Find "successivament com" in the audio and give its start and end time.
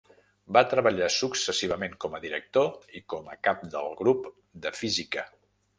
1.15-2.15